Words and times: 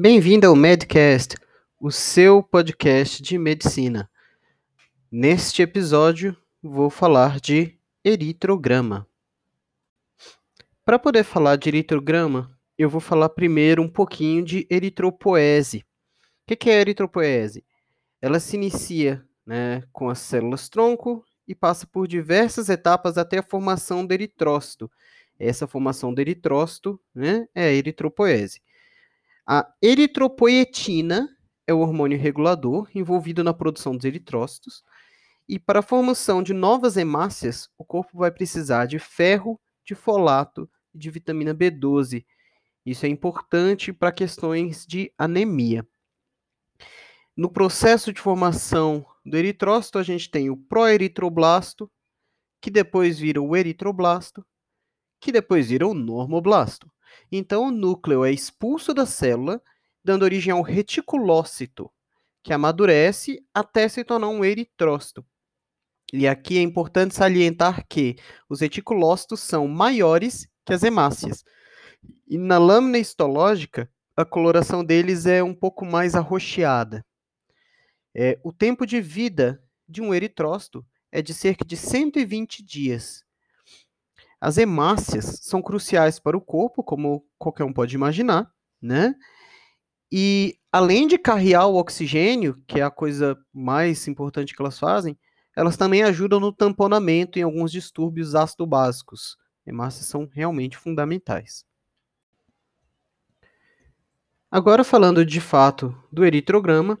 Bem-vindo 0.00 0.46
ao 0.46 0.54
Medcast, 0.54 1.34
o 1.80 1.90
seu 1.90 2.40
podcast 2.40 3.20
de 3.20 3.36
medicina. 3.36 4.08
Neste 5.10 5.60
episódio, 5.60 6.36
vou 6.62 6.88
falar 6.88 7.40
de 7.40 7.76
eritrograma. 8.04 9.08
Para 10.84 11.00
poder 11.00 11.24
falar 11.24 11.56
de 11.56 11.70
eritrograma, 11.70 12.56
eu 12.78 12.88
vou 12.88 13.00
falar 13.00 13.30
primeiro 13.30 13.82
um 13.82 13.88
pouquinho 13.88 14.44
de 14.44 14.68
eritropoese. 14.70 15.84
O 16.48 16.56
que 16.56 16.70
é 16.70 16.80
eritropoese? 16.80 17.64
Ela 18.22 18.38
se 18.38 18.54
inicia 18.54 19.26
né, 19.44 19.82
com 19.92 20.08
as 20.08 20.20
células 20.20 20.68
tronco 20.68 21.24
e 21.44 21.56
passa 21.56 21.88
por 21.88 22.06
diversas 22.06 22.68
etapas 22.68 23.18
até 23.18 23.38
a 23.38 23.42
formação 23.42 24.06
do 24.06 24.14
eritrócito. 24.14 24.88
Essa 25.40 25.66
formação 25.66 26.14
do 26.14 26.20
eritrócito 26.20 27.00
né, 27.12 27.48
é 27.52 27.64
a 27.64 27.72
eritropoese. 27.72 28.60
A 29.50 29.66
eritropoetina 29.82 31.26
é 31.66 31.72
o 31.72 31.78
hormônio 31.78 32.18
regulador 32.18 32.86
envolvido 32.94 33.42
na 33.42 33.54
produção 33.54 33.96
dos 33.96 34.04
eritrócitos. 34.04 34.84
E 35.48 35.58
para 35.58 35.78
a 35.78 35.82
formação 35.82 36.42
de 36.42 36.52
novas 36.52 36.98
hemácias, 36.98 37.66
o 37.78 37.82
corpo 37.82 38.18
vai 38.18 38.30
precisar 38.30 38.84
de 38.84 38.98
ferro, 38.98 39.58
de 39.86 39.94
folato 39.94 40.68
e 40.92 40.98
de 40.98 41.10
vitamina 41.10 41.54
B12. 41.54 42.26
Isso 42.84 43.06
é 43.06 43.08
importante 43.08 43.90
para 43.90 44.12
questões 44.12 44.84
de 44.86 45.10
anemia. 45.16 45.88
No 47.34 47.50
processo 47.50 48.12
de 48.12 48.20
formação 48.20 49.02
do 49.24 49.34
eritrócito, 49.34 49.98
a 49.98 50.02
gente 50.02 50.30
tem 50.30 50.50
o 50.50 50.58
proeritroblasto, 50.58 51.90
que 52.60 52.70
depois 52.70 53.18
vira 53.18 53.40
o 53.40 53.56
eritroblasto, 53.56 54.44
que 55.18 55.32
depois 55.32 55.70
vira 55.70 55.86
o 55.86 55.94
normoblasto. 55.94 56.92
Então, 57.30 57.66
o 57.66 57.70
núcleo 57.70 58.24
é 58.24 58.32
expulso 58.32 58.94
da 58.94 59.06
célula, 59.06 59.60
dando 60.02 60.22
origem 60.22 60.52
ao 60.52 60.62
reticulócito, 60.62 61.90
que 62.42 62.52
amadurece 62.52 63.44
até 63.52 63.88
se 63.88 64.04
tornar 64.04 64.28
um 64.28 64.44
eritrócito. 64.44 65.24
E 66.12 66.26
aqui 66.26 66.56
é 66.56 66.62
importante 66.62 67.14
salientar 67.14 67.86
que 67.86 68.16
os 68.48 68.60
reticulócitos 68.60 69.40
são 69.40 69.68
maiores 69.68 70.48
que 70.64 70.72
as 70.72 70.82
hemácias. 70.82 71.44
E 72.26 72.38
na 72.38 72.58
lâmina 72.58 72.98
histológica, 72.98 73.90
a 74.16 74.24
coloração 74.24 74.84
deles 74.84 75.26
é 75.26 75.42
um 75.42 75.54
pouco 75.54 75.84
mais 75.84 76.14
arroxeada. 76.14 77.04
É, 78.14 78.38
o 78.42 78.52
tempo 78.52 78.86
de 78.86 79.00
vida 79.00 79.62
de 79.86 80.00
um 80.00 80.14
eritrócito 80.14 80.84
é 81.12 81.22
de 81.22 81.32
cerca 81.32 81.64
de 81.64 81.76
120 81.76 82.64
dias. 82.64 83.24
As 84.40 84.56
hemácias 84.56 85.40
são 85.42 85.60
cruciais 85.60 86.20
para 86.20 86.36
o 86.36 86.40
corpo, 86.40 86.82
como 86.82 87.24
qualquer 87.36 87.64
um 87.64 87.72
pode 87.72 87.94
imaginar, 87.94 88.50
né? 88.80 89.14
E 90.10 90.56
além 90.72 91.06
de 91.06 91.18
carrear 91.18 91.66
o 91.66 91.76
oxigênio, 91.76 92.62
que 92.66 92.80
é 92.80 92.82
a 92.82 92.90
coisa 92.90 93.36
mais 93.52 94.06
importante 94.06 94.54
que 94.54 94.62
elas 94.62 94.78
fazem, 94.78 95.18
elas 95.56 95.76
também 95.76 96.04
ajudam 96.04 96.38
no 96.38 96.52
tamponamento 96.52 97.38
em 97.38 97.42
alguns 97.42 97.72
distúrbios 97.72 98.34
ácido 98.34 98.64
básicos. 98.64 99.36
Hemácias 99.66 100.06
são 100.06 100.28
realmente 100.32 100.78
fundamentais. 100.78 101.64
Agora 104.50 104.84
falando 104.84 105.26
de 105.26 105.40
fato 105.40 105.94
do 106.12 106.24
eritrograma, 106.24 106.98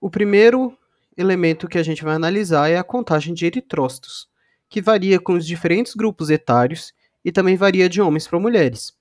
o 0.00 0.10
primeiro 0.10 0.76
elemento 1.16 1.68
que 1.68 1.78
a 1.78 1.82
gente 1.82 2.02
vai 2.02 2.14
analisar 2.14 2.68
é 2.68 2.76
a 2.76 2.82
contagem 2.82 3.32
de 3.34 3.46
eritrócitos 3.46 4.28
que 4.74 4.82
varia 4.82 5.20
com 5.20 5.34
os 5.34 5.46
diferentes 5.46 5.94
grupos 5.94 6.30
etários 6.30 6.92
e 7.24 7.30
também 7.30 7.56
varia 7.56 7.88
de 7.88 8.02
homens 8.02 8.26
para 8.26 8.40
mulheres. 8.40 8.92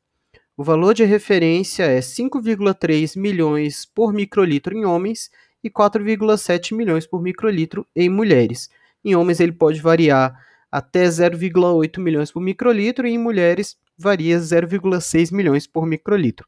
O 0.55 0.63
valor 0.63 0.93
de 0.93 1.03
referência 1.03 1.81
é 1.85 1.99
5,3 1.99 3.19
milhões 3.19 3.83
por 3.83 4.13
microlitro 4.13 4.77
em 4.77 4.85
homens 4.85 5.31
e 5.63 5.71
4,7 5.71 6.75
milhões 6.75 7.07
por 7.07 7.23
microlitro 7.23 7.88
em 7.95 8.07
mulheres. 8.07 8.69
Em 9.03 9.16
homens 9.16 9.39
ele 9.39 9.51
pode 9.51 9.81
variar 9.81 10.39
até 10.72 11.06
0,8 11.06 12.00
milhões 12.00 12.31
por 12.31 12.40
microlitro 12.40 13.07
e 13.07 13.13
em 13.13 13.17
mulheres 13.17 13.75
varia 13.97 14.38
0,6 14.38 15.34
milhões 15.34 15.66
por 15.66 15.88
microlitro. 15.88 16.47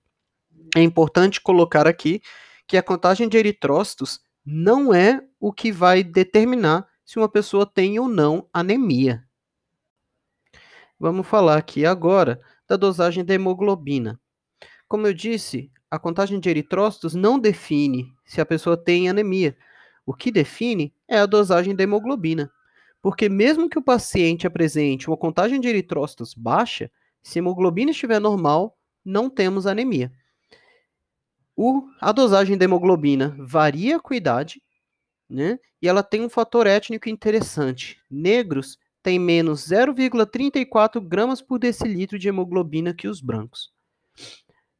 É 0.76 0.84
importante 0.84 1.42
colocar 1.42 1.88
aqui 1.88 2.22
que 2.68 2.78
a 2.78 2.84
contagem 2.84 3.28
de 3.28 3.38
eritrócitos 3.38 4.20
não 4.46 4.94
é 4.94 5.20
o 5.40 5.52
que 5.52 5.72
vai 5.72 6.04
determinar 6.04 6.88
se 7.06 7.20
uma 7.20 7.30
pessoa 7.30 7.66
tem 7.66 8.00
ou 8.00 8.08
não 8.08 8.50
anemia. 8.52 9.24
Vamos 11.00 11.28
falar 11.28 11.58
aqui 11.58 11.86
agora 11.86 12.42
da 12.68 12.76
dosagem 12.76 13.24
da 13.24 13.34
hemoglobina. 13.34 14.20
Como 14.88 15.06
eu 15.06 15.14
disse, 15.14 15.72
a 15.90 16.00
contagem 16.00 16.40
de 16.40 16.50
eritrócitos 16.50 17.14
não 17.14 17.38
define 17.38 18.12
se 18.26 18.42
a 18.42 18.46
pessoa 18.46 18.76
tem 18.76 19.08
anemia. 19.08 19.56
O 20.06 20.14
que 20.14 20.32
define 20.32 20.94
é 21.08 21.20
a 21.20 21.26
dosagem 21.26 21.76
da 21.76 21.84
hemoglobina. 21.84 22.52
Porque 23.02 23.30
mesmo 23.30 23.70
que 23.70 23.78
o 23.78 23.84
paciente 23.84 24.48
apresente 24.48 25.08
uma 25.08 25.18
contagem 25.18 25.60
de 25.60 25.68
eritrócitos 25.68 26.34
baixa, 26.34 26.90
se 27.22 27.38
a 27.38 27.42
hemoglobina 27.42 27.92
estiver 27.92 28.20
normal, 28.20 28.78
não 29.04 29.30
temos 29.30 29.68
anemia. 29.68 30.12
O, 31.56 31.84
a 32.02 32.12
dosagem 32.12 32.58
da 32.58 32.66
hemoglobina 32.66 33.36
varia 33.40 34.00
com 34.00 34.14
a 34.14 34.18
idade 34.18 34.62
né? 35.30 35.60
E 35.82 35.88
ela 35.88 36.04
tem 36.04 36.22
um 36.22 36.30
fator 36.30 36.68
étnico 36.68 37.10
interessante. 37.10 38.00
Negros 38.10 38.78
têm 39.04 39.20
menos 39.20 39.68
0,34 39.68 41.00
gramas 41.00 41.42
por 41.42 41.60
decilitro 41.60 42.18
de 42.18 42.28
hemoglobina 42.28 42.94
que 42.94 43.08
os 43.08 43.22
brancos. 43.22 43.72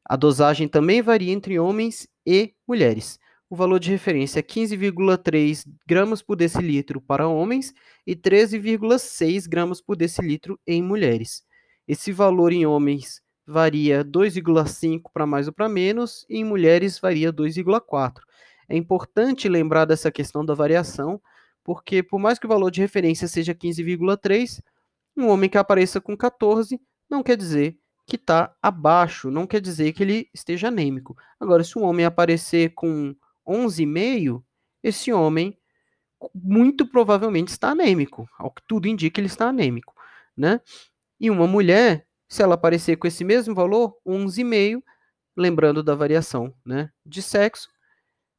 A 0.04 0.16
dosagem 0.16 0.68
também 0.68 1.02
varia 1.02 1.32
entre 1.32 1.58
homens 1.58 2.08
e 2.24 2.54
mulheres. 2.66 3.18
O 3.48 3.54
valor 3.54 3.78
de 3.78 3.90
referência 3.90 4.40
é 4.40 4.42
15,3 4.42 5.64
gramas 5.86 6.20
por 6.20 6.36
decilitro 6.36 7.00
para 7.00 7.28
homens 7.28 7.72
e 8.04 8.16
13,6 8.16 9.48
gramas 9.48 9.80
por 9.80 9.96
decilitro 9.96 10.58
em 10.66 10.82
mulheres. 10.82 11.44
Esse 11.86 12.10
valor 12.10 12.52
em 12.52 12.66
homens 12.66 13.22
varia 13.46 14.04
2,5 14.04 15.02
para 15.12 15.24
mais 15.24 15.46
ou 15.46 15.52
para 15.52 15.68
menos, 15.68 16.26
e 16.28 16.38
em 16.38 16.44
mulheres 16.44 16.98
varia 16.98 17.32
2,4. 17.32 18.25
É 18.68 18.76
importante 18.76 19.48
lembrar 19.48 19.84
dessa 19.84 20.10
questão 20.10 20.44
da 20.44 20.54
variação, 20.54 21.20
porque 21.62 22.02
por 22.02 22.18
mais 22.18 22.38
que 22.38 22.46
o 22.46 22.48
valor 22.48 22.70
de 22.70 22.80
referência 22.80 23.28
seja 23.28 23.54
15,3, 23.54 24.62
um 25.16 25.28
homem 25.28 25.48
que 25.48 25.58
apareça 25.58 26.00
com 26.00 26.16
14 26.16 26.80
não 27.08 27.22
quer 27.22 27.36
dizer 27.36 27.78
que 28.06 28.16
está 28.16 28.54
abaixo, 28.62 29.30
não 29.30 29.46
quer 29.46 29.60
dizer 29.60 29.92
que 29.92 30.02
ele 30.02 30.28
esteja 30.32 30.68
anêmico. 30.68 31.16
Agora, 31.40 31.64
se 31.64 31.76
um 31.76 31.82
homem 31.82 32.06
aparecer 32.06 32.72
com 32.74 33.14
11,5, 33.46 34.42
esse 34.82 35.12
homem 35.12 35.58
muito 36.34 36.86
provavelmente 36.86 37.48
está 37.48 37.70
anêmico. 37.70 38.28
Ao 38.38 38.50
que 38.50 38.62
tudo 38.66 38.86
indica, 38.86 39.20
ele 39.20 39.26
está 39.26 39.48
anêmico, 39.48 39.94
né? 40.36 40.60
E 41.18 41.30
uma 41.30 41.46
mulher, 41.46 42.06
se 42.28 42.42
ela 42.42 42.54
aparecer 42.54 42.96
com 42.96 43.06
esse 43.06 43.24
mesmo 43.24 43.54
valor, 43.54 43.96
11,5, 44.06 44.82
lembrando 45.36 45.82
da 45.82 45.94
variação, 45.94 46.54
né, 46.64 46.90
de 47.04 47.20
sexo, 47.20 47.68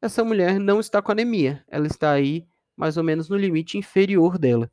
essa 0.01 0.23
mulher 0.23 0.59
não 0.59 0.79
está 0.79 1.01
com 1.01 1.11
anemia, 1.11 1.63
ela 1.67 1.87
está 1.87 2.11
aí 2.11 2.47
mais 2.75 2.97
ou 2.97 3.03
menos 3.03 3.27
no 3.29 3.35
limite 3.35 3.77
inferior 3.77 4.37
dela. 4.37 4.69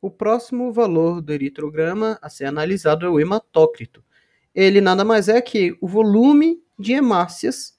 O 0.00 0.10
próximo 0.10 0.72
valor 0.72 1.20
do 1.20 1.32
eritrograma 1.32 2.18
a 2.22 2.30
ser 2.30 2.46
analisado 2.46 3.04
é 3.04 3.08
o 3.08 3.20
hematócrito. 3.20 4.02
Ele 4.54 4.80
nada 4.80 5.04
mais 5.04 5.28
é 5.28 5.40
que 5.40 5.76
o 5.80 5.88
volume 5.88 6.62
de 6.78 6.92
hemácias 6.92 7.78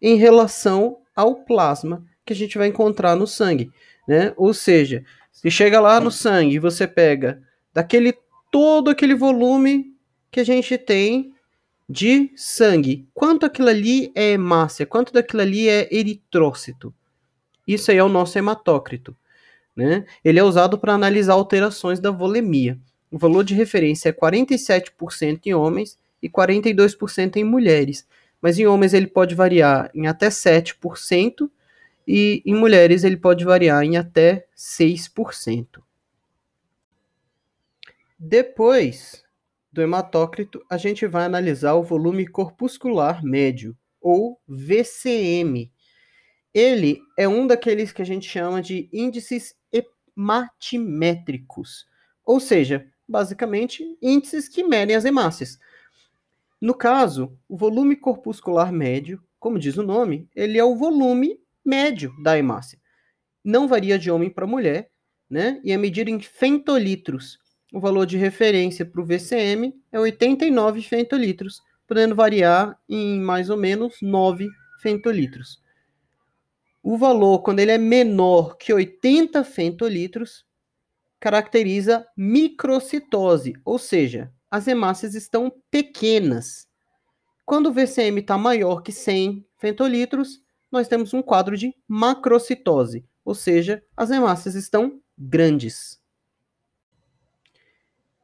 em 0.00 0.16
relação 0.16 1.02
ao 1.14 1.44
plasma 1.44 2.04
que 2.24 2.32
a 2.32 2.36
gente 2.36 2.56
vai 2.56 2.68
encontrar 2.68 3.14
no 3.14 3.26
sangue, 3.26 3.70
né? 4.08 4.32
Ou 4.36 4.54
seja, 4.54 5.04
se 5.30 5.50
chega 5.50 5.80
lá 5.80 6.00
no 6.00 6.10
sangue 6.10 6.56
e 6.56 6.58
você 6.58 6.86
pega 6.86 7.42
daquele 7.72 8.14
todo 8.50 8.90
aquele 8.90 9.14
volume 9.14 9.96
que 10.30 10.40
a 10.40 10.44
gente 10.44 10.76
tem 10.78 11.34
de 11.90 12.30
sangue. 12.36 13.04
Quanto 13.12 13.44
aquilo 13.44 13.68
ali 13.68 14.12
é 14.14 14.30
hemácia? 14.30 14.86
Quanto 14.86 15.12
daquilo 15.12 15.42
ali 15.42 15.68
é 15.68 15.88
eritrócito? 15.90 16.94
Isso 17.66 17.90
aí 17.90 17.96
é 17.96 18.04
o 18.04 18.08
nosso 18.08 18.38
hematócrito. 18.38 19.16
Né? 19.74 20.06
Ele 20.24 20.38
é 20.38 20.44
usado 20.44 20.78
para 20.78 20.94
analisar 20.94 21.32
alterações 21.32 21.98
da 21.98 22.12
volemia. 22.12 22.78
O 23.10 23.18
valor 23.18 23.42
de 23.42 23.54
referência 23.54 24.08
é 24.08 24.12
47% 24.12 25.40
em 25.46 25.52
homens 25.54 25.98
e 26.22 26.30
42% 26.30 27.36
em 27.36 27.44
mulheres. 27.44 28.06
Mas 28.40 28.56
em 28.56 28.68
homens 28.68 28.94
ele 28.94 29.08
pode 29.08 29.34
variar 29.34 29.90
em 29.92 30.06
até 30.06 30.28
7% 30.28 31.50
e 32.06 32.40
em 32.46 32.54
mulheres 32.54 33.02
ele 33.02 33.16
pode 33.16 33.44
variar 33.44 33.82
em 33.82 33.96
até 33.96 34.46
6%. 34.56 35.82
Depois 38.16 39.24
do 39.72 39.80
hematócrito, 39.82 40.64
a 40.68 40.76
gente 40.76 41.06
vai 41.06 41.24
analisar 41.24 41.74
o 41.74 41.82
volume 41.82 42.26
corpuscular 42.26 43.24
médio, 43.24 43.76
ou 44.00 44.40
VCM. 44.48 45.70
Ele 46.52 47.00
é 47.16 47.28
um 47.28 47.46
daqueles 47.46 47.92
que 47.92 48.02
a 48.02 48.04
gente 48.04 48.28
chama 48.28 48.60
de 48.60 48.88
índices 48.92 49.54
hematimétricos, 50.16 51.86
ou 52.24 52.40
seja, 52.40 52.90
basicamente 53.06 53.84
índices 54.00 54.48
que 54.48 54.64
medem 54.64 54.96
as 54.96 55.04
hemácias. 55.04 55.58
No 56.60 56.74
caso, 56.74 57.38
o 57.48 57.56
volume 57.56 57.94
corpuscular 57.96 58.72
médio, 58.72 59.22
como 59.38 59.58
diz 59.58 59.76
o 59.76 59.82
nome, 59.82 60.28
ele 60.34 60.58
é 60.58 60.64
o 60.64 60.76
volume 60.76 61.40
médio 61.64 62.12
da 62.22 62.36
hemácia. 62.36 62.78
Não 63.44 63.66
varia 63.66 63.98
de 63.98 64.10
homem 64.10 64.28
para 64.28 64.46
mulher, 64.46 64.90
né? 65.28 65.60
E 65.64 65.72
é 65.72 65.76
medido 65.76 66.10
em 66.10 66.20
fentolitros. 66.20 67.38
O 67.72 67.78
valor 67.78 68.04
de 68.04 68.16
referência 68.16 68.84
para 68.84 69.00
o 69.00 69.04
VCM 69.04 69.74
é 69.92 70.00
89 70.00 70.82
fentolitros, 70.82 71.62
podendo 71.86 72.14
variar 72.14 72.76
em 72.88 73.20
mais 73.20 73.48
ou 73.48 73.56
menos 73.56 73.96
9 74.02 74.48
fentolitros. 74.80 75.62
O 76.82 76.96
valor, 76.96 77.42
quando 77.42 77.60
ele 77.60 77.70
é 77.70 77.78
menor 77.78 78.56
que 78.56 78.72
80 78.72 79.44
fentolitros, 79.44 80.44
caracteriza 81.20 82.06
microcitose, 82.16 83.52
ou 83.64 83.78
seja, 83.78 84.32
as 84.50 84.66
hemácias 84.66 85.14
estão 85.14 85.52
pequenas. 85.70 86.66
Quando 87.44 87.66
o 87.66 87.72
VCM 87.72 88.20
está 88.20 88.38
maior 88.38 88.80
que 88.82 88.90
100 88.90 89.46
fentolitros, 89.58 90.42
nós 90.72 90.88
temos 90.88 91.12
um 91.12 91.22
quadro 91.22 91.56
de 91.56 91.74
macrocitose, 91.86 93.04
ou 93.24 93.34
seja, 93.34 93.82
as 93.96 94.10
hemácias 94.10 94.54
estão 94.54 95.00
grandes. 95.18 95.99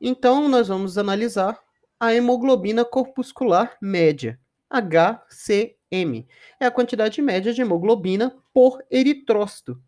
Então, 0.08 0.48
nós 0.48 0.68
vamos 0.68 0.96
analisar 0.96 1.60
a 1.98 2.14
hemoglobina 2.14 2.84
corpuscular 2.84 3.76
média, 3.82 4.38
HCM. 4.70 6.28
É 6.60 6.66
a 6.66 6.70
quantidade 6.70 7.20
média 7.20 7.52
de 7.52 7.60
hemoglobina 7.60 8.32
por 8.54 8.84
eritrócito. 8.88 9.82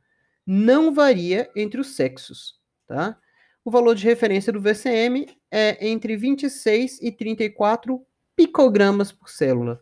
Não 0.45 0.93
varia 0.93 1.49
entre 1.55 1.81
os 1.81 1.95
sexos, 1.95 2.59
tá? 2.89 3.17
O 3.65 3.71
valor 3.71 3.95
de 3.95 4.03
referência 4.03 4.53
do 4.53 4.61
VCM 4.61 5.29
é 5.53 5.87
entre 5.87 6.17
26 6.17 7.01
e 7.01 7.13
34 7.13 8.05
picogramas 8.35 9.13
por 9.13 9.31
célula. 9.31 9.81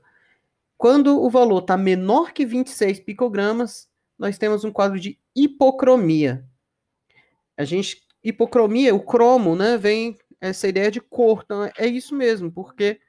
Quando 0.77 1.19
o 1.19 1.31
valor 1.31 1.63
está 1.63 1.79
menor 1.79 2.33
que 2.33 2.45
26 2.45 3.01
picogramas, 3.01 3.89
nós 4.19 4.37
temos 4.37 4.65
um 4.65 4.71
quadro 4.71 5.01
de 5.01 5.19
hipocromia. 5.35 6.45
A 7.57 7.65
gente, 7.65 8.03
hipocromia, 8.23 8.95
o 8.95 9.01
cromo, 9.01 9.57
né, 9.57 9.79
vem 9.79 10.19
essa 10.41 10.69
ideia 10.69 10.91
de 10.91 11.01
cor. 11.01 11.43
Então, 11.45 11.71
é 11.77 11.87
isso 11.87 12.15
mesmo, 12.15 12.51
porque, 12.51 13.01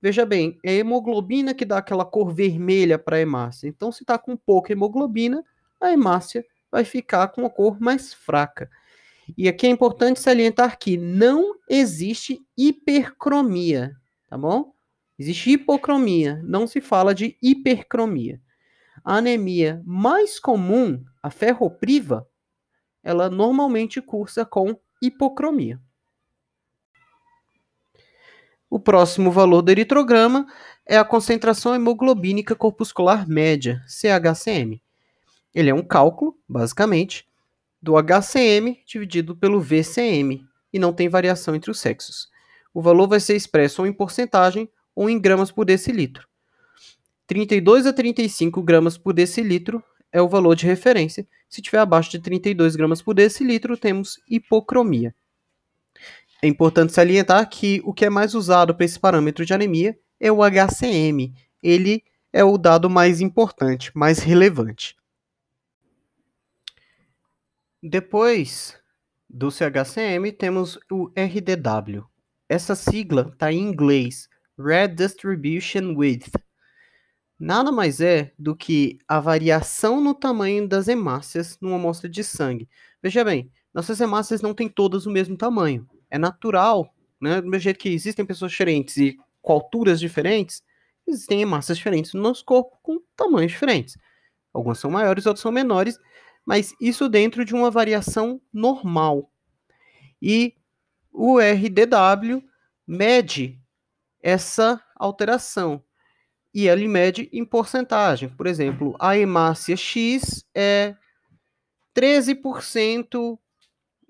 veja 0.00 0.24
bem, 0.24 0.58
é 0.64 0.70
a 0.70 0.74
hemoglobina 0.74 1.54
que 1.54 1.64
dá 1.64 1.78
aquela 1.78 2.04
cor 2.04 2.32
vermelha 2.32 2.98
para 2.98 3.16
a 3.16 3.20
hemácia. 3.20 3.68
Então, 3.68 3.90
se 3.90 4.02
está 4.02 4.18
com 4.18 4.36
pouca 4.36 4.72
hemoglobina, 4.72 5.44
a 5.80 5.90
hemácia 5.92 6.44
vai 6.70 6.84
ficar 6.84 7.28
com 7.28 7.44
a 7.44 7.50
cor 7.50 7.80
mais 7.80 8.14
fraca. 8.14 8.70
E 9.36 9.48
aqui 9.48 9.66
é 9.66 9.70
importante 9.70 10.20
salientar 10.20 10.78
que 10.78 10.96
não 10.96 11.54
existe 11.68 12.40
hipercromia, 12.56 13.94
tá 14.28 14.36
bom? 14.36 14.72
Existe 15.18 15.50
hipocromia, 15.50 16.40
não 16.44 16.66
se 16.66 16.80
fala 16.80 17.14
de 17.14 17.36
hipercromia. 17.42 18.40
A 19.04 19.16
anemia 19.16 19.82
mais 19.84 20.38
comum, 20.38 21.02
a 21.22 21.30
ferropriva, 21.30 22.26
ela 23.02 23.28
normalmente 23.30 24.00
cursa 24.00 24.44
com 24.44 24.78
hipocromia. 25.00 25.80
O 28.70 28.78
próximo 28.78 29.32
valor 29.32 29.62
do 29.62 29.72
eritrograma 29.72 30.46
é 30.86 30.96
a 30.96 31.04
concentração 31.04 31.74
hemoglobínica 31.74 32.54
corpuscular 32.54 33.28
média, 33.28 33.82
CHCM. 33.88 34.80
Ele 35.52 35.70
é 35.70 35.74
um 35.74 35.82
cálculo, 35.82 36.38
basicamente, 36.48 37.26
do 37.82 37.96
HCM 38.00 38.80
dividido 38.86 39.34
pelo 39.34 39.60
VCM 39.60 40.44
e 40.72 40.78
não 40.78 40.92
tem 40.92 41.08
variação 41.08 41.56
entre 41.56 41.68
os 41.68 41.80
sexos. 41.80 42.28
O 42.72 42.80
valor 42.80 43.08
vai 43.08 43.18
ser 43.18 43.34
expresso 43.34 43.82
ou 43.82 43.88
em 43.88 43.92
porcentagem 43.92 44.68
ou 44.94 45.10
em 45.10 45.20
gramas 45.20 45.50
por 45.50 45.64
decilitro. 45.64 46.28
32 47.26 47.86
a 47.86 47.92
35 47.92 48.62
gramas 48.62 48.96
por 48.96 49.12
decilitro 49.12 49.82
é 50.12 50.22
o 50.22 50.28
valor 50.28 50.54
de 50.54 50.66
referência. 50.66 51.26
Se 51.48 51.60
tiver 51.60 51.78
abaixo 51.78 52.12
de 52.12 52.20
32 52.20 52.76
gramas 52.76 53.02
por 53.02 53.14
decilitro, 53.14 53.76
temos 53.76 54.20
hipocromia. 54.28 55.12
É 56.42 56.46
importante 56.46 56.92
salientar 56.92 57.48
que 57.48 57.80
o 57.84 57.92
que 57.92 58.04
é 58.04 58.10
mais 58.10 58.34
usado 58.34 58.74
para 58.74 58.84
esse 58.84 58.98
parâmetro 58.98 59.44
de 59.44 59.52
anemia 59.52 59.98
é 60.18 60.32
o 60.32 60.40
HCM. 60.42 61.34
Ele 61.62 62.02
é 62.32 62.42
o 62.42 62.56
dado 62.56 62.88
mais 62.88 63.20
importante, 63.20 63.90
mais 63.94 64.20
relevante. 64.20 64.96
Depois 67.82 68.78
do 69.28 69.50
CHCM, 69.50 70.32
temos 70.32 70.78
o 70.90 71.10
RDW. 71.16 72.04
Essa 72.48 72.74
sigla 72.74 73.30
está 73.32 73.52
em 73.52 73.58
inglês, 73.58 74.28
Red 74.58 74.88
Distribution 74.88 75.94
Width 75.96 76.32
nada 77.40 77.72
mais 77.72 78.02
é 78.02 78.32
do 78.38 78.54
que 78.54 78.98
a 79.08 79.18
variação 79.18 79.98
no 80.00 80.14
tamanho 80.14 80.68
das 80.68 80.86
hemácias 80.86 81.56
numa 81.58 81.76
amostra 81.76 82.08
de 82.08 82.22
sangue. 82.22 82.68
Veja 83.02 83.24
bem, 83.24 83.50
nossas 83.72 83.98
hemácias 83.98 84.42
não 84.42 84.52
têm 84.52 84.68
todas 84.68 85.06
o 85.06 85.10
mesmo 85.10 85.36
tamanho. 85.36 85.88
É 86.10 86.18
natural, 86.18 86.94
né? 87.20 87.40
Do 87.40 87.48
mesmo 87.48 87.62
jeito 87.62 87.78
que 87.78 87.88
existem 87.88 88.24
pessoas 88.24 88.50
diferentes 88.50 88.96
e 88.96 89.18
com 89.40 89.52
alturas 89.52 90.00
diferentes, 90.00 90.62
existem 91.06 91.40
hemácias 91.40 91.78
diferentes 91.78 92.14
no 92.14 92.20
nosso 92.20 92.44
corpo 92.44 92.78
com 92.82 93.00
tamanhos 93.16 93.52
diferentes. 93.52 93.96
Algumas 94.52 94.78
são 94.78 94.90
maiores, 94.90 95.26
outras 95.26 95.42
são 95.42 95.52
menores, 95.52 95.98
mas 96.44 96.74
isso 96.80 97.08
dentro 97.08 97.44
de 97.44 97.54
uma 97.54 97.70
variação 97.70 98.40
normal. 98.52 99.30
E 100.20 100.54
o 101.12 101.38
RDW 101.38 102.42
mede 102.86 103.58
essa 104.22 104.82
alteração 104.96 105.82
e 106.52 106.66
ele 106.66 106.88
mede 106.88 107.28
em 107.32 107.44
porcentagem. 107.44 108.28
Por 108.28 108.46
exemplo, 108.46 108.96
a 108.98 109.16
hemácia 109.16 109.76
X 109.76 110.44
é 110.54 110.96
13% 111.94 113.38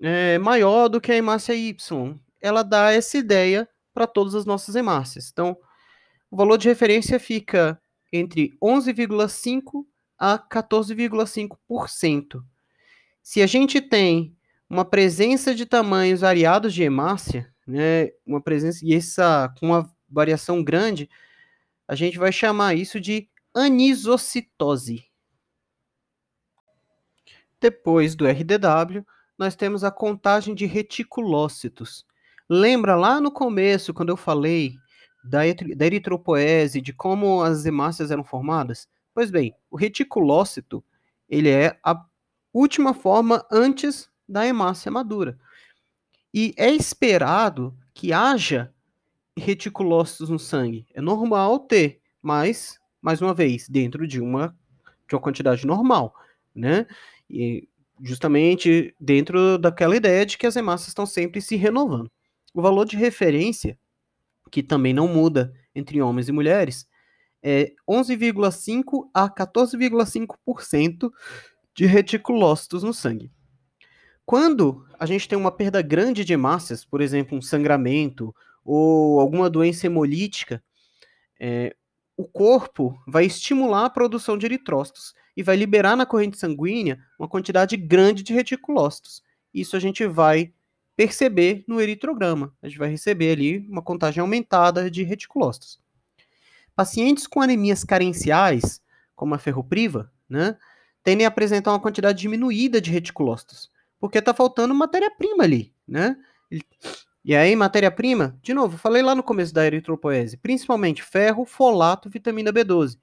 é, 0.01 0.37
maior 0.39 0.89
do 0.89 0.99
que 0.99 1.11
a 1.11 1.15
hemácia 1.15 1.53
Y. 1.53 2.19
Ela 2.41 2.63
dá 2.63 2.91
essa 2.91 3.17
ideia 3.17 3.69
para 3.93 4.07
todas 4.07 4.33
as 4.33 4.45
nossas 4.45 4.75
hemácias. 4.75 5.29
Então, 5.31 5.55
o 6.29 6.35
valor 6.35 6.57
de 6.57 6.67
referência 6.67 7.19
fica 7.19 7.79
entre 8.11 8.57
11,5% 8.61 9.85
a 10.17 10.37
14,5%. 10.37 12.43
Se 13.21 13.41
a 13.41 13.47
gente 13.47 13.79
tem 13.79 14.35
uma 14.69 14.85
presença 14.85 15.53
de 15.53 15.65
tamanhos 15.65 16.21
variados 16.21 16.73
de 16.73 16.83
hemácia, 16.83 17.53
né, 17.67 18.09
uma 18.25 18.41
presença 18.41 18.79
e 18.83 18.93
essa 18.93 19.53
com 19.59 19.67
uma 19.67 19.93
variação 20.09 20.63
grande, 20.63 21.09
a 21.87 21.95
gente 21.95 22.17
vai 22.17 22.31
chamar 22.31 22.75
isso 22.75 22.99
de 22.99 23.29
anisocitose. 23.53 25.05
Depois 27.59 28.15
do 28.15 28.25
RDW, 28.25 29.05
nós 29.41 29.55
temos 29.55 29.83
a 29.83 29.89
contagem 29.89 30.53
de 30.53 30.67
reticulócitos. 30.67 32.05
Lembra 32.47 32.95
lá 32.95 33.19
no 33.19 33.31
começo, 33.31 33.91
quando 33.91 34.09
eu 34.09 34.15
falei 34.15 34.75
da, 35.23 35.41
eritropoese, 35.47 36.79
de 36.79 36.93
como 36.93 37.41
as 37.41 37.65
hemácias 37.65 38.11
eram 38.11 38.23
formadas? 38.23 38.87
Pois 39.15 39.31
bem, 39.31 39.55
o 39.71 39.75
reticulócito, 39.75 40.83
ele 41.27 41.49
é 41.49 41.75
a 41.83 42.05
última 42.53 42.93
forma 42.93 43.43
antes 43.51 44.07
da 44.29 44.45
hemácia 44.45 44.91
madura. 44.91 45.39
E 46.31 46.53
é 46.55 46.69
esperado 46.69 47.75
que 47.95 48.13
haja 48.13 48.71
reticulócitos 49.35 50.29
no 50.29 50.37
sangue. 50.37 50.85
É 50.93 51.01
normal 51.01 51.61
ter, 51.61 51.99
mas, 52.21 52.79
mais 53.01 53.19
uma 53.23 53.33
vez, 53.33 53.67
dentro 53.67 54.05
de 54.05 54.21
uma, 54.21 54.55
de 55.09 55.15
uma 55.15 55.21
quantidade 55.21 55.65
normal, 55.65 56.13
né? 56.53 56.85
E 57.27 57.67
justamente 58.01 58.95
dentro 58.99 59.57
daquela 59.57 59.95
ideia 59.95 60.25
de 60.25 60.37
que 60.37 60.47
as 60.47 60.55
hemácias 60.55 60.89
estão 60.89 61.05
sempre 61.05 61.41
se 61.41 61.55
renovando. 61.55 62.11
O 62.53 62.61
valor 62.61 62.85
de 62.85 62.97
referência, 62.97 63.77
que 64.51 64.63
também 64.63 64.93
não 64.93 65.07
muda 65.07 65.53
entre 65.73 66.01
homens 66.01 66.27
e 66.27 66.31
mulheres, 66.31 66.87
é 67.43 67.73
11,5 67.89 69.09
a 69.13 69.29
14,5% 69.29 71.11
de 71.73 71.85
reticulócitos 71.85 72.83
no 72.83 72.93
sangue. 72.93 73.31
Quando 74.25 74.85
a 74.99 75.05
gente 75.05 75.27
tem 75.27 75.37
uma 75.37 75.51
perda 75.51 75.81
grande 75.81 76.23
de 76.23 76.33
hemácias, 76.33 76.85
por 76.85 77.01
exemplo, 77.01 77.37
um 77.37 77.41
sangramento 77.41 78.33
ou 78.63 79.19
alguma 79.19 79.49
doença 79.49 79.87
hemolítica, 79.87 80.63
é, 81.39 81.75
o 82.21 82.25
corpo 82.25 83.01
vai 83.07 83.25
estimular 83.25 83.85
a 83.85 83.89
produção 83.89 84.37
de 84.37 84.45
eritrócitos 84.45 85.15
e 85.35 85.41
vai 85.41 85.55
liberar 85.55 85.95
na 85.95 86.05
corrente 86.05 86.37
sanguínea 86.37 86.99
uma 87.17 87.27
quantidade 87.27 87.75
grande 87.75 88.21
de 88.21 88.31
reticulócitos. 88.31 89.23
Isso 89.51 89.75
a 89.75 89.79
gente 89.79 90.05
vai 90.05 90.53
perceber 90.95 91.63
no 91.67 91.81
eritrograma. 91.81 92.55
A 92.61 92.67
gente 92.67 92.77
vai 92.77 92.89
receber 92.89 93.31
ali 93.31 93.67
uma 93.67 93.81
contagem 93.81 94.21
aumentada 94.21 94.91
de 94.91 95.01
reticulócitos. 95.01 95.81
Pacientes 96.75 97.25
com 97.25 97.41
anemias 97.41 97.83
carenciais, 97.83 98.79
como 99.15 99.33
a 99.33 99.39
ferropriva, 99.39 100.11
né, 100.29 100.55
tendem 101.03 101.25
a 101.25 101.29
apresentar 101.29 101.71
uma 101.71 101.79
quantidade 101.79 102.19
diminuída 102.19 102.79
de 102.79 102.91
reticulócitos, 102.91 103.71
porque 103.99 104.19
está 104.19 104.31
faltando 104.31 104.75
matéria-prima 104.75 105.43
ali, 105.43 105.73
né? 105.87 106.15
E 107.23 107.35
aí, 107.35 107.55
matéria-prima, 107.55 108.37
de 108.41 108.51
novo, 108.53 108.77
falei 108.77 109.03
lá 109.03 109.13
no 109.13 109.21
começo 109.21 109.53
da 109.53 109.65
eritropoese, 109.65 110.37
principalmente 110.37 111.03
ferro, 111.03 111.45
folato, 111.45 112.09
vitamina 112.09 112.51
B12. 112.51 112.97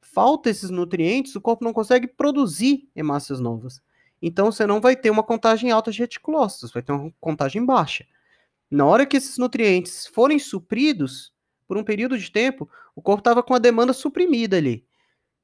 Falta 0.00 0.48
esses 0.48 0.70
nutrientes, 0.70 1.34
o 1.34 1.40
corpo 1.40 1.64
não 1.64 1.72
consegue 1.72 2.06
produzir 2.06 2.88
hemácias 2.94 3.40
novas. 3.40 3.82
Então 4.22 4.52
você 4.52 4.66
não 4.66 4.80
vai 4.80 4.94
ter 4.94 5.10
uma 5.10 5.22
contagem 5.22 5.70
alta 5.70 5.90
de 5.90 5.98
reticulócitos, 5.98 6.70
vai 6.70 6.82
ter 6.82 6.92
uma 6.92 7.12
contagem 7.20 7.64
baixa. 7.64 8.06
Na 8.70 8.86
hora 8.86 9.04
que 9.04 9.16
esses 9.16 9.36
nutrientes 9.36 10.06
forem 10.06 10.38
supridos, 10.38 11.32
por 11.66 11.76
um 11.76 11.82
período 11.82 12.16
de 12.18 12.30
tempo, 12.30 12.68
o 12.94 13.02
corpo 13.02 13.20
estava 13.20 13.42
com 13.42 13.54
a 13.54 13.58
demanda 13.58 13.92
suprimida 13.92 14.56
ali. 14.56 14.84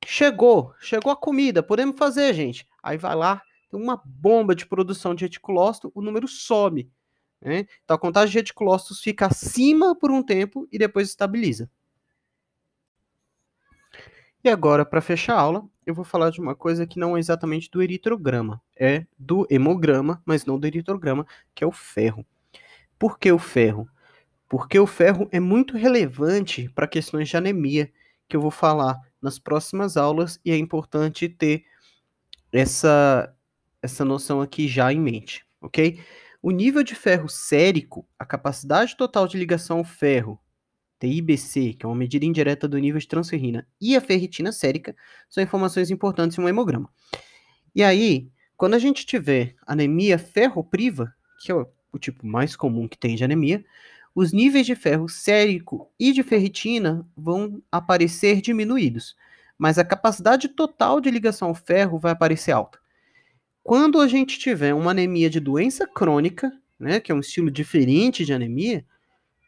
Chegou, 0.04 0.72
chegou 0.78 1.10
a 1.10 1.16
comida, 1.16 1.62
podemos 1.62 1.96
fazer, 1.96 2.32
gente. 2.34 2.68
Aí 2.82 2.96
vai 2.96 3.16
lá, 3.16 3.42
tem 3.68 3.80
uma 3.80 4.00
bomba 4.04 4.54
de 4.54 4.66
produção 4.66 5.14
de 5.14 5.24
reticulócito, 5.24 5.90
o 5.92 6.00
número 6.00 6.28
some. 6.28 6.88
Né? 7.46 7.64
Então 7.84 7.94
a 7.94 7.98
contagem 7.98 8.32
de 8.32 8.38
reticulócitos 8.38 9.00
fica 9.00 9.26
acima 9.26 9.94
por 9.94 10.10
um 10.10 10.20
tempo 10.20 10.66
e 10.72 10.76
depois 10.76 11.08
estabiliza. 11.08 11.70
E 14.42 14.48
agora, 14.48 14.84
para 14.84 15.00
fechar 15.00 15.36
a 15.36 15.40
aula, 15.40 15.64
eu 15.86 15.94
vou 15.94 16.04
falar 16.04 16.30
de 16.30 16.40
uma 16.40 16.56
coisa 16.56 16.86
que 16.86 16.98
não 16.98 17.16
é 17.16 17.20
exatamente 17.20 17.70
do 17.70 17.80
eritrograma, 17.80 18.60
é 18.76 19.06
do 19.16 19.46
hemograma, 19.48 20.20
mas 20.26 20.44
não 20.44 20.58
do 20.58 20.66
eritrograma, 20.66 21.24
que 21.54 21.62
é 21.62 21.66
o 21.66 21.70
ferro. 21.70 22.26
Por 22.98 23.16
que 23.16 23.30
o 23.30 23.38
ferro? 23.38 23.88
Porque 24.48 24.78
o 24.78 24.86
ferro 24.86 25.28
é 25.30 25.38
muito 25.38 25.76
relevante 25.76 26.68
para 26.70 26.88
questões 26.88 27.28
de 27.28 27.36
anemia, 27.36 27.92
que 28.28 28.36
eu 28.36 28.40
vou 28.40 28.50
falar 28.50 29.00
nas 29.22 29.38
próximas 29.38 29.96
aulas, 29.96 30.40
e 30.44 30.50
é 30.50 30.56
importante 30.56 31.28
ter 31.28 31.64
essa, 32.52 33.32
essa 33.80 34.04
noção 34.04 34.40
aqui 34.40 34.66
já 34.66 34.92
em 34.92 35.00
mente, 35.00 35.46
ok? 35.60 36.00
O 36.42 36.50
nível 36.50 36.82
de 36.82 36.94
ferro 36.94 37.28
sérico, 37.28 38.06
a 38.18 38.24
capacidade 38.24 38.96
total 38.96 39.26
de 39.26 39.38
ligação 39.38 39.78
ao 39.78 39.84
ferro, 39.84 40.40
TIBC, 41.00 41.74
que 41.74 41.84
é 41.84 41.88
uma 41.88 41.94
medida 41.94 42.24
indireta 42.24 42.66
do 42.66 42.78
nível 42.78 43.00
de 43.00 43.08
transferrina, 43.08 43.66
e 43.80 43.96
a 43.96 44.00
ferritina 44.00 44.52
sérica, 44.52 44.94
são 45.28 45.42
informações 45.42 45.90
importantes 45.90 46.38
em 46.38 46.40
um 46.42 46.48
hemograma. 46.48 46.90
E 47.74 47.82
aí, 47.82 48.30
quando 48.56 48.74
a 48.74 48.78
gente 48.78 49.04
tiver 49.04 49.54
anemia 49.66 50.18
ferropriva, 50.18 51.12
que 51.40 51.52
é 51.52 51.54
o 51.54 51.98
tipo 51.98 52.26
mais 52.26 52.56
comum 52.56 52.88
que 52.88 52.98
tem 52.98 53.16
de 53.16 53.24
anemia, 53.24 53.64
os 54.14 54.32
níveis 54.32 54.64
de 54.64 54.74
ferro 54.74 55.08
sérico 55.08 55.90
e 55.98 56.12
de 56.12 56.22
ferritina 56.22 57.06
vão 57.14 57.62
aparecer 57.70 58.40
diminuídos, 58.40 59.14
mas 59.58 59.78
a 59.78 59.84
capacidade 59.84 60.48
total 60.48 61.00
de 61.00 61.10
ligação 61.10 61.48
ao 61.48 61.54
ferro 61.54 61.98
vai 61.98 62.12
aparecer 62.12 62.52
alta. 62.52 62.78
Quando 63.66 64.00
a 64.00 64.06
gente 64.06 64.38
tiver 64.38 64.72
uma 64.72 64.92
anemia 64.92 65.28
de 65.28 65.40
doença 65.40 65.88
crônica, 65.88 66.52
né, 66.78 67.00
que 67.00 67.10
é 67.10 67.14
um 67.16 67.18
estilo 67.18 67.50
diferente 67.50 68.24
de 68.24 68.32
anemia, 68.32 68.86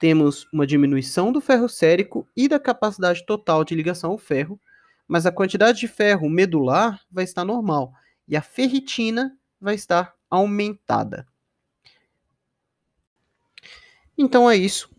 temos 0.01 0.45
uma 0.53 0.67
diminuição 0.67 1.31
do 1.31 1.41
ferro 1.41 1.69
sérico 1.69 2.29
e 2.37 2.49
da 2.49 2.59
capacidade 2.59 3.25
total 3.25 3.63
de 3.63 3.77
ligação 3.77 4.11
ao 4.11 4.19
ferro, 4.19 4.61
mas 5.07 5.25
a 5.25 5.31
quantidade 5.31 5.79
de 5.79 5.87
ferro 5.87 6.29
medular 6.29 7.01
vai 7.09 7.23
estar 7.23 7.45
normal 7.45 7.93
e 8.27 8.37
a 8.37 8.43
ferritina 8.43 9.39
vai 9.61 9.77
estar 9.77 10.13
aumentada. 10.29 11.25
Então 14.19 14.51
é 14.51 14.57
isso. 14.57 14.91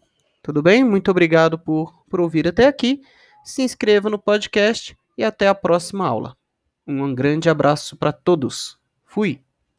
Tudo 0.42 0.62
bem? 0.62 0.82
Muito 0.82 1.12
obrigado 1.12 1.60
por, 1.60 2.06
por 2.06 2.22
ouvir 2.22 2.48
até 2.48 2.68
aqui. 2.68 3.02
Se 3.44 3.64
inscreva 3.64 4.10
no 4.10 4.18
podcast 4.18 4.98
e 5.18 5.26
até 5.26 5.50
a 5.50 5.54
próxima 5.54 6.08
aula. 6.08 6.38
Um 6.88 7.14
grande 7.14 7.50
abraço 7.50 7.98
para 7.98 8.14
todos. 8.14 8.79
Fui! 9.10 9.44